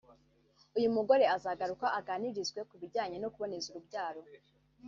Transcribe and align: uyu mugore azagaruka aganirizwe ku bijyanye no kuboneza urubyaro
uyu 0.77 0.89
mugore 0.95 1.23
azagaruka 1.35 1.87
aganirizwe 1.99 2.59
ku 2.69 2.75
bijyanye 2.81 3.17
no 3.19 3.29
kuboneza 3.33 3.67
urubyaro 3.69 4.21